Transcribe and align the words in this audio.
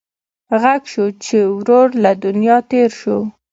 غږ 0.61 0.81
شو 0.91 1.05
چې 1.23 1.37
ورور 1.57 1.87
له 2.03 2.11
دنیا 2.25 2.57
تېر 2.71 2.89
شو. 2.99 3.17